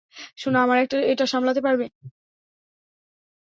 [0.37, 0.79] সোনা, আমরা
[1.11, 1.81] এটা সামলাতে পারব।